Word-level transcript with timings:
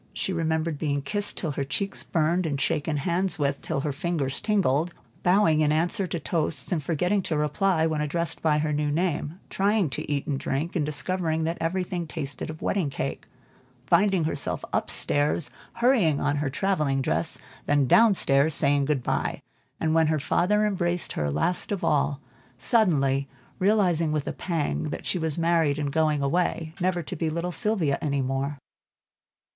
She 0.13 0.33
remembered 0.33 0.79
being 0.79 1.03
kissed 1.03 1.37
till 1.37 1.51
her 1.51 1.63
cheeks 1.63 2.01
burned, 2.01 2.47
and 2.47 2.59
shaken 2.59 2.97
hands 2.97 3.37
with 3.37 3.61
till 3.61 3.81
her 3.81 3.91
fingers 3.91 4.39
tingled; 4.41 4.95
bowing 5.21 5.59
in 5.61 5.71
answer 5.71 6.07
to 6.07 6.19
toasts, 6.19 6.71
and 6.71 6.83
forgetting 6.83 7.21
to 7.21 7.37
reply 7.37 7.85
when 7.85 8.01
addressed 8.01 8.41
by 8.41 8.57
the 8.57 8.73
new 8.73 8.89
name; 8.89 9.39
trying 9.51 9.91
to 9.91 10.11
eat 10.11 10.25
and 10.25 10.39
drink, 10.39 10.75
and 10.75 10.87
discovering 10.87 11.43
that 11.43 11.59
everything 11.61 12.07
tasted 12.07 12.49
of 12.49 12.63
wedding 12.63 12.89
cake; 12.89 13.25
finding 13.85 14.23
herself 14.23 14.65
up 14.73 14.89
stairs 14.89 15.51
hurrying 15.73 16.19
on 16.19 16.37
her 16.37 16.49
travelling 16.49 17.03
dress, 17.03 17.37
then 17.67 17.85
down 17.85 18.15
stairs 18.15 18.55
saying 18.55 18.85
good 18.85 19.03
by; 19.03 19.39
and 19.79 19.93
when 19.93 20.07
her 20.07 20.19
father 20.19 20.65
embraced 20.65 21.11
her 21.13 21.29
last 21.29 21.71
of 21.71 21.83
all, 21.83 22.19
suddenly 22.57 23.27
realizing 23.59 24.11
with 24.11 24.25
a 24.25 24.33
pang, 24.33 24.85
that 24.85 25.05
she 25.05 25.19
was 25.19 25.37
married 25.37 25.77
and 25.77 25.93
going 25.93 26.23
away, 26.23 26.73
never 26.79 27.03
to 27.03 27.15
be 27.15 27.29
little 27.29 27.51
Sylvia 27.51 27.99
any 28.01 28.23
more. 28.23 28.57